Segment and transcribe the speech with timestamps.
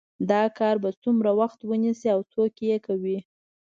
[0.31, 3.17] دا کار به څومره وخت ونیسي او څوک یې کوي